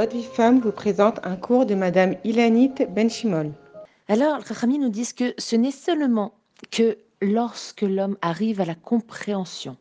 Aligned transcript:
Votre 0.00 0.16
vie 0.16 0.24
femme 0.24 0.60
vous 0.60 0.72
présente 0.72 1.20
un 1.24 1.36
cours 1.36 1.66
de 1.66 1.74
Madame 1.74 2.16
Ilanit 2.24 2.72
Benchimol. 2.88 3.52
Alors, 4.08 4.38
les 4.38 4.44
Chachamim 4.46 4.78
nous 4.78 4.88
disent 4.88 5.12
que 5.12 5.34
ce 5.36 5.56
n'est 5.56 5.70
seulement 5.70 6.32
que 6.70 6.96
lorsque 7.20 7.82
l'homme 7.82 8.16
arrive 8.22 8.62
à 8.62 8.64
la 8.64 8.74
compréhension 8.74 9.76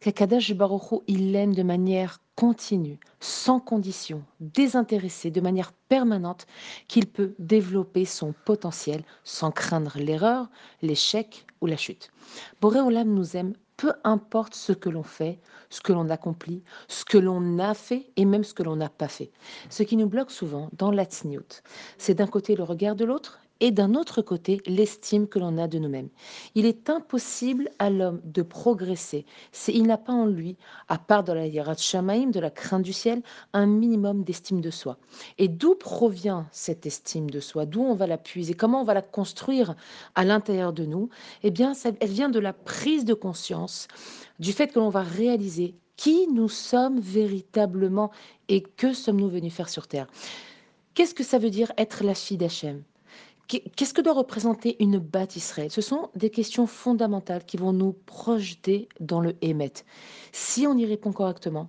qu'Akadash 0.00 0.52
Baruch 0.54 0.90
Hu, 0.90 0.96
il 1.06 1.30
l'aime 1.30 1.54
de 1.54 1.62
manière 1.62 2.20
continue, 2.34 2.98
sans 3.20 3.60
condition, 3.60 4.24
désintéressée, 4.40 5.30
de 5.30 5.40
manière 5.40 5.72
permanente, 5.88 6.48
qu'il 6.88 7.06
peut 7.06 7.36
développer 7.38 8.06
son 8.06 8.34
potentiel 8.44 9.04
sans 9.22 9.52
craindre 9.52 9.98
l'erreur, 10.00 10.48
l'échec 10.82 11.46
ou 11.60 11.66
la 11.66 11.76
chute. 11.76 12.10
Boré 12.60 12.80
Olam 12.80 13.14
nous 13.14 13.36
aime 13.36 13.52
peu 13.76 13.92
importe 14.04 14.54
ce 14.54 14.72
que 14.72 14.88
l'on 14.88 15.02
fait, 15.02 15.38
ce 15.70 15.80
que 15.80 15.92
l'on 15.92 16.10
accomplit, 16.10 16.62
ce 16.88 17.04
que 17.04 17.18
l'on 17.18 17.58
a 17.58 17.74
fait 17.74 18.10
et 18.16 18.24
même 18.24 18.44
ce 18.44 18.54
que 18.54 18.62
l'on 18.62 18.76
n'a 18.76 18.88
pas 18.88 19.08
fait. 19.08 19.30
Ce 19.70 19.82
qui 19.82 19.96
nous 19.96 20.08
bloque 20.08 20.30
souvent 20.30 20.70
dans 20.76 20.90
la 20.90 21.04
c'est 21.98 22.14
d'un 22.14 22.26
côté 22.26 22.56
le 22.56 22.64
regard 22.64 22.96
de 22.96 23.04
l'autre 23.04 23.40
et 23.60 23.70
d'un 23.70 23.94
autre 23.94 24.20
côté 24.20 24.60
l'estime 24.66 25.28
que 25.28 25.38
l'on 25.38 25.58
a 25.58 25.68
de 25.68 25.78
nous-mêmes. 25.78 26.08
Il 26.54 26.66
est 26.66 26.90
impossible 26.90 27.70
à 27.78 27.88
l'homme 27.88 28.20
de 28.24 28.42
progresser 28.42 29.24
s'il 29.52 29.86
n'a 29.86 29.96
pas 29.96 30.12
en 30.12 30.26
lui, 30.26 30.56
à 30.88 30.98
part 30.98 31.24
de 31.24 31.32
la 31.32 31.46
hiérarchie 31.46 31.88
shamaïm, 31.88 32.30
de 32.30 32.40
la 32.40 32.50
crainte 32.50 32.82
du 32.82 32.92
ciel, 32.92 33.22
un 33.52 33.66
minimum 33.66 34.24
d'estime 34.24 34.60
de 34.60 34.70
soi. 34.70 34.98
Et 35.38 35.48
d'où 35.48 35.76
provient 35.76 36.46
cette 36.50 36.84
estime 36.84 37.30
de 37.30 37.40
soi? 37.40 37.64
D'où 37.64 37.82
on 37.82 37.94
va 37.94 38.06
la 38.06 38.18
puiser? 38.18 38.54
Comment 38.54 38.80
on 38.80 38.84
va 38.84 38.94
la 38.94 39.02
construire 39.02 39.76
à 40.14 40.24
l'intérieur 40.24 40.72
de 40.72 40.84
nous? 40.84 41.08
Eh 41.42 41.50
bien, 41.50 41.72
elle 42.00 42.08
vient 42.08 42.28
de 42.28 42.40
la 42.40 42.52
prise 42.52 43.04
de 43.04 43.14
conscience 43.14 43.63
du 44.38 44.52
fait 44.52 44.68
que 44.68 44.78
l'on 44.78 44.90
va 44.90 45.02
réaliser 45.02 45.74
qui 45.96 46.26
nous 46.28 46.48
sommes 46.48 46.98
véritablement 46.98 48.10
et 48.48 48.62
que 48.62 48.92
sommes-nous 48.92 49.28
venus 49.28 49.52
faire 49.52 49.68
sur 49.68 49.86
Terre. 49.86 50.06
Qu'est-ce 50.94 51.14
que 51.14 51.24
ça 51.24 51.38
veut 51.38 51.50
dire 51.50 51.72
être 51.76 52.04
la 52.04 52.14
fille 52.14 52.36
d'Hachem? 52.36 52.82
Qu'est-ce 53.46 53.92
que 53.92 54.00
doit 54.00 54.14
représenter 54.14 54.76
une 54.82 54.98
bâtisse 54.98 55.44
Israël? 55.44 55.70
Ce 55.70 55.82
sont 55.82 56.08
des 56.14 56.30
questions 56.30 56.66
fondamentales 56.66 57.44
qui 57.44 57.58
vont 57.58 57.74
nous 57.74 57.92
projeter 57.92 58.88
dans 59.00 59.20
le 59.20 59.36
Hémet. 59.42 59.72
Si 60.32 60.66
on 60.66 60.76
y 60.78 60.86
répond 60.86 61.12
correctement, 61.12 61.68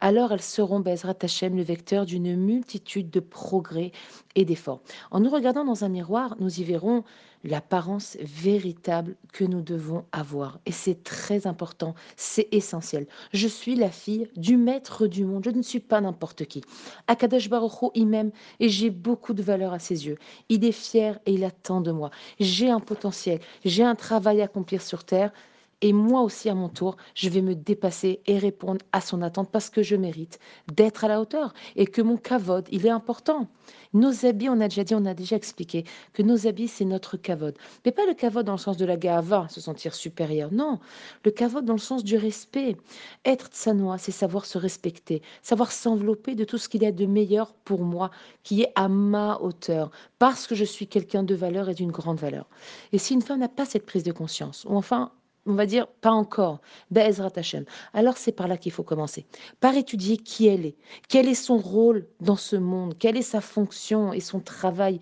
alors 0.00 0.32
elles 0.32 0.42
seront, 0.42 0.80
Bezrat 0.80 1.14
Hashem, 1.22 1.56
le 1.56 1.62
vecteur 1.62 2.04
d'une 2.04 2.34
multitude 2.34 3.10
de 3.10 3.20
progrès 3.20 3.92
et 4.34 4.44
d'efforts. 4.44 4.80
En 5.12 5.20
nous 5.20 5.30
regardant 5.30 5.64
dans 5.64 5.84
un 5.84 5.88
miroir, 5.88 6.34
nous 6.40 6.60
y 6.60 6.64
verrons 6.64 7.04
l'apparence 7.44 8.16
véritable 8.20 9.16
que 9.32 9.44
nous 9.44 9.60
devons 9.60 10.04
avoir. 10.12 10.58
Et 10.66 10.72
c'est 10.72 11.04
très 11.04 11.46
important, 11.46 11.94
c'est 12.16 12.48
essentiel. 12.52 13.06
Je 13.32 13.46
suis 13.46 13.76
la 13.76 13.90
fille 13.90 14.28
du 14.36 14.56
maître 14.56 15.06
du 15.06 15.24
monde, 15.24 15.44
je 15.44 15.50
ne 15.50 15.62
suis 15.62 15.80
pas 15.80 16.00
n'importe 16.00 16.46
qui. 16.46 16.62
Akadash 17.06 17.48
Baruch 17.48 17.90
il 17.94 18.06
m'aime 18.06 18.32
et 18.60 18.68
j'ai 18.68 18.90
beaucoup 18.90 19.34
de 19.34 19.42
valeur 19.42 19.72
à 19.72 19.78
ses 19.78 20.06
yeux. 20.06 20.18
Il 20.48 20.64
est 20.64 20.72
fier 20.72 21.18
et 21.26 21.34
il 21.34 21.44
attend 21.44 21.80
de 21.80 21.92
moi. 21.92 22.10
J'ai 22.40 22.70
un 22.70 22.80
potentiel, 22.80 23.40
j'ai 23.64 23.84
un 23.84 23.94
travail 23.94 24.40
à 24.40 24.44
accomplir 24.44 24.82
sur 24.82 25.04
terre 25.04 25.32
et 25.80 25.92
moi 25.92 26.22
aussi, 26.22 26.48
à 26.48 26.54
mon 26.54 26.68
tour, 26.68 26.96
je 27.14 27.28
vais 27.28 27.42
me 27.42 27.54
dépasser 27.54 28.20
et 28.26 28.38
répondre 28.38 28.84
à 28.92 29.00
son 29.00 29.22
attente 29.22 29.50
parce 29.50 29.70
que 29.70 29.82
je 29.82 29.96
mérite 29.96 30.38
d'être 30.74 31.04
à 31.04 31.08
la 31.08 31.20
hauteur 31.20 31.54
et 31.76 31.86
que 31.86 32.02
mon 32.02 32.16
kavod, 32.16 32.66
il 32.70 32.86
est 32.86 32.90
important. 32.90 33.48
Nos 33.92 34.26
habits, 34.26 34.48
on 34.48 34.60
a 34.60 34.68
déjà 34.68 34.84
dit, 34.84 34.94
on 34.94 35.06
a 35.06 35.14
déjà 35.14 35.36
expliqué 35.36 35.84
que 36.12 36.22
nos 36.22 36.46
habits, 36.46 36.68
c'est 36.68 36.84
notre 36.84 37.16
kavod. 37.16 37.56
Mais 37.84 37.92
pas 37.92 38.06
le 38.06 38.14
kavod 38.14 38.44
dans 38.44 38.52
le 38.52 38.58
sens 38.58 38.76
de 38.76 38.84
la 38.84 38.96
gava, 38.96 39.46
se 39.48 39.60
sentir 39.60 39.94
supérieur. 39.94 40.52
Non, 40.52 40.80
le 41.24 41.30
kavod 41.30 41.64
dans 41.64 41.74
le 41.74 41.78
sens 41.78 42.02
du 42.02 42.16
respect. 42.16 42.76
Être 43.24 43.48
tsanoa, 43.48 43.98
c'est 43.98 44.12
savoir 44.12 44.46
se 44.46 44.58
respecter, 44.58 45.22
savoir 45.42 45.70
s'envelopper 45.70 46.34
de 46.34 46.44
tout 46.44 46.58
ce 46.58 46.68
qu'il 46.68 46.82
y 46.82 46.86
a 46.86 46.92
de 46.92 47.06
meilleur 47.06 47.54
pour 47.54 47.82
moi, 47.82 48.10
qui 48.42 48.62
est 48.62 48.72
à 48.74 48.88
ma 48.88 49.38
hauteur, 49.40 49.90
parce 50.18 50.46
que 50.46 50.54
je 50.54 50.64
suis 50.64 50.86
quelqu'un 50.86 51.22
de 51.22 51.34
valeur 51.34 51.68
et 51.68 51.74
d'une 51.74 51.92
grande 51.92 52.18
valeur. 52.18 52.48
Et 52.92 52.98
si 52.98 53.14
une 53.14 53.22
femme 53.22 53.40
n'a 53.40 53.48
pas 53.48 53.64
cette 53.64 53.86
prise 53.86 54.02
de 54.04 54.12
conscience, 54.12 54.64
ou 54.68 54.76
enfin 54.76 55.12
on 55.46 55.54
va 55.54 55.66
dire 55.66 55.86
pas 55.86 56.10
encore, 56.10 56.60
Be'ezrat 56.90 57.32
Hashem. 57.36 57.64
Alors 57.92 58.16
c'est 58.16 58.32
par 58.32 58.48
là 58.48 58.56
qu'il 58.56 58.72
faut 58.72 58.82
commencer, 58.82 59.26
par 59.60 59.74
étudier 59.76 60.16
qui 60.16 60.46
elle 60.46 60.66
est, 60.66 60.76
quel 61.08 61.28
est 61.28 61.34
son 61.34 61.58
rôle 61.58 62.06
dans 62.20 62.36
ce 62.36 62.56
monde, 62.56 62.96
quelle 62.98 63.16
est 63.16 63.22
sa 63.22 63.40
fonction 63.40 64.12
et 64.12 64.20
son 64.20 64.40
travail, 64.40 65.00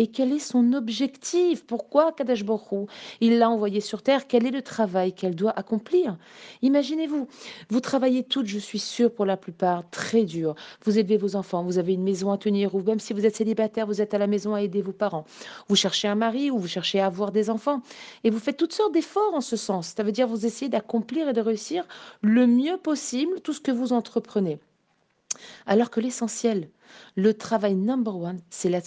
et 0.00 0.06
quel 0.06 0.32
est 0.32 0.38
son 0.38 0.72
objectif? 0.72 1.66
Pourquoi 1.66 2.12
Kadesh 2.12 2.42
Borou 2.42 2.86
il 3.20 3.38
l'a 3.38 3.50
envoyé 3.50 3.82
sur 3.82 4.00
terre? 4.00 4.26
Quel 4.26 4.46
est 4.46 4.50
le 4.50 4.62
travail 4.62 5.12
qu'elle 5.12 5.34
doit 5.34 5.52
accomplir? 5.54 6.16
Imaginez-vous, 6.62 7.28
vous 7.68 7.80
travaillez 7.80 8.22
toutes, 8.24 8.46
je 8.46 8.58
suis 8.58 8.78
sûre 8.78 9.12
pour 9.12 9.26
la 9.26 9.36
plupart, 9.36 9.84
très 9.90 10.24
dur. 10.24 10.54
Vous 10.86 10.98
élevez 10.98 11.18
vos 11.18 11.36
enfants, 11.36 11.62
vous 11.62 11.76
avez 11.76 11.92
une 11.92 12.02
maison 12.02 12.32
à 12.32 12.38
tenir, 12.38 12.74
ou 12.74 12.80
même 12.80 12.98
si 12.98 13.12
vous 13.12 13.26
êtes 13.26 13.36
célibataire, 13.36 13.86
vous 13.86 14.00
êtes 14.00 14.14
à 14.14 14.18
la 14.18 14.26
maison 14.26 14.54
à 14.54 14.62
aider 14.62 14.80
vos 14.80 14.92
parents. 14.92 15.26
Vous 15.68 15.76
cherchez 15.76 16.08
un 16.08 16.14
mari 16.14 16.50
ou 16.50 16.58
vous 16.58 16.66
cherchez 16.66 16.98
à 16.98 17.04
avoir 17.04 17.30
des 17.30 17.50
enfants. 17.50 17.82
Et 18.24 18.30
vous 18.30 18.38
faites 18.38 18.56
toutes 18.56 18.72
sortes 18.72 18.94
d'efforts 18.94 19.34
en 19.34 19.42
ce 19.42 19.56
sens. 19.56 19.92
Ça 19.94 20.02
veut 20.02 20.12
dire 20.12 20.26
vous 20.26 20.46
essayez 20.46 20.70
d'accomplir 20.70 21.28
et 21.28 21.34
de 21.34 21.42
réussir 21.42 21.84
le 22.22 22.46
mieux 22.46 22.78
possible 22.78 23.42
tout 23.42 23.52
ce 23.52 23.60
que 23.60 23.70
vous 23.70 23.92
entreprenez. 23.92 24.60
Alors 25.66 25.90
que 25.90 26.00
l'essentiel, 26.00 26.70
le 27.16 27.34
travail 27.34 27.74
number 27.74 28.16
one, 28.16 28.40
c'est 28.50 28.68
la 28.68 28.80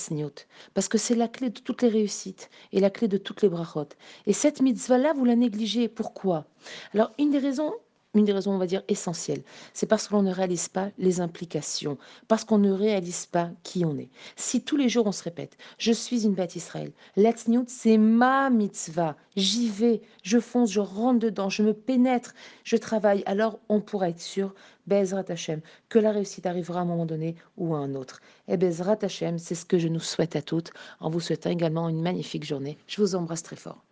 parce 0.73 0.88
que 0.88 0.97
c'est 0.97 1.16
la 1.16 1.28
clé 1.28 1.50
de 1.50 1.59
toutes 1.59 1.81
les 1.81 1.89
réussites 1.89 2.50
et 2.72 2.79
la 2.79 2.89
clé 2.89 3.07
de 3.07 3.17
toutes 3.17 3.41
les 3.41 3.50
brachot. 3.50 3.89
Et 4.25 4.34
cette 4.34 4.61
mitzvah-là, 4.61 5.13
vous 5.13 5.25
la 5.25 5.35
négligez. 5.35 5.88
Pourquoi? 5.88 6.45
Alors, 6.94 7.11
une 7.19 7.31
des 7.31 7.39
raisons, 7.39 7.73
une 8.13 8.25
des 8.25 8.34
raisons, 8.34 8.51
on 8.53 8.57
va 8.57 8.68
dire, 8.68 8.84
essentielles, 8.88 9.44
c'est 9.74 9.85
parce 9.85 10.07
que 10.07 10.13
l'on 10.13 10.22
ne 10.22 10.31
réalise 10.31 10.69
pas 10.69 10.90
les 10.97 11.22
implications, 11.22 11.97
parce 12.28 12.44
qu'on 12.44 12.57
ne 12.57 12.72
réalise 12.72 13.25
pas 13.25 13.50
qui 13.63 13.85
on 13.85 13.97
est. 13.97 14.09
Si 14.35 14.62
tous 14.62 14.78
les 14.78 14.90
jours 14.90 15.07
on 15.07 15.12
se 15.12 15.24
répète, 15.24 15.57
je 15.78 15.91
suis 15.91 16.25
une 16.25 16.34
bête 16.34 16.56
Israël, 16.56 16.91
l'Atzniut, 17.16 17.66
c'est 17.68 17.97
ma 17.97 18.50
mitzvah, 18.50 19.16
j'y 19.35 19.69
vais, 19.69 20.02
je 20.23 20.40
fonce, 20.40 20.72
je 20.72 20.79
rentre 20.79 21.19
dedans, 21.19 21.50
je 21.50 21.63
me 21.63 21.73
pénètre, 21.73 22.34
je 22.63 22.78
travaille, 22.78 23.23
alors 23.25 23.59
on 23.69 23.81
pourra 23.81 24.09
être 24.09 24.22
sûr, 24.22 24.53
Bezrat 24.85 25.25
Hashem, 25.29 25.62
que 25.90 26.00
la 26.00 26.12
réussite 26.12 26.46
arrivera 26.46 26.79
à 26.79 26.81
un 26.84 26.85
moment 26.85 27.06
donné 27.06 27.35
ou 27.57 27.73
à 27.73 27.79
un 27.79 27.96
autre. 27.96 28.19
Et 28.47 28.57
Bezrat 28.57 28.97
Hashem, 29.02 29.38
c'est 29.38 29.56
ce 29.56 29.66
que 29.66 29.79
je 29.79 29.88
nous 29.88 30.00
souhaite 30.00 30.35
à 30.35 30.41
toutes, 30.41 30.72
en 31.00 31.09
vous 31.09 31.22
souhaitant 31.22 31.50
également 31.50 31.90
une 31.90 32.02
magnifique 32.02 32.46
journée. 32.46 32.78
Je 32.88 33.02
vous 33.02 33.16
embrasse 33.16 33.44
très 33.44 33.56
fort. 33.56 33.84